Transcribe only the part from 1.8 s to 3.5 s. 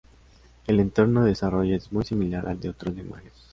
muy similar al de otros lenguajes.